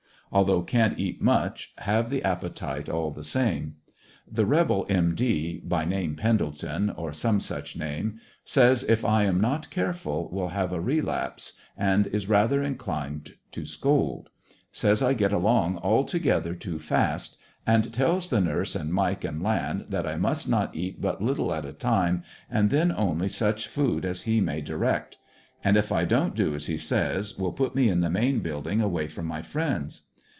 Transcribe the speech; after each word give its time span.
Although 0.33 0.61
can't 0.63 0.97
eat 0.97 1.21
much 1.21 1.73
have 1.79 2.09
the 2.09 2.23
appetite 2.23 2.87
all 2.87 3.11
the 3.11 3.21
same. 3.21 3.75
The 4.31 4.45
rebel 4.45 4.85
M. 4.87 5.13
D., 5.13 5.59
by 5.61 5.83
name 5.83 6.15
Pendleton, 6.15 6.89
or 6.89 7.11
some 7.11 7.41
such 7.41 7.75
name, 7.75 8.21
says 8.45 8.81
if 8.83 9.03
1 9.03 9.25
am 9.25 9.41
not 9.41 9.69
careful 9.69 10.29
will 10.31 10.47
have 10.47 10.71
a 10.71 10.79
relapse, 10.79 11.59
and 11.75 12.07
is 12.07 12.29
rather 12.29 12.63
in 12.63 12.77
clined 12.77 13.31
to 13.51 13.65
scold; 13.65 14.29
says 14.71 15.03
I 15.03 15.13
get 15.15 15.33
along 15.33 15.75
all 15.75 16.05
together 16.05 16.55
too 16.55 16.79
fast, 16.79 17.35
and 17.67 17.93
tells 17.93 18.29
the 18.29 18.39
nurse 18.39 18.73
and 18.73 18.93
Mike 18.93 19.25
and 19.25 19.43
Land, 19.43 19.87
that 19.89 20.07
I 20.07 20.15
must 20.15 20.47
not 20.47 20.73
eat 20.73 21.01
but 21.01 21.21
little 21.21 21.53
at 21.53 21.65
a 21.65 21.73
time 21.73 22.23
and 22.49 22.69
then 22.69 22.93
only 22.93 23.27
such 23.27 23.67
food 23.67 24.05
as 24.05 24.21
he 24.23 24.39
may 24.39 24.61
direct, 24.61 25.17
and 25.61 25.75
if 25.75 25.91
I 25.91 26.05
don't 26.05 26.35
do 26.37 26.55
as 26.55 26.67
he 26.67 26.77
says, 26.77 27.37
will 27.37 27.51
put 27.51 27.75
me 27.75 27.89
in 27.89 27.99
the 27.99 28.09
main 28.09 28.39
building 28.39 28.79
away 28.79 29.09
from 29.09 29.25
my 29.25 29.41
friends. 29.41 30.03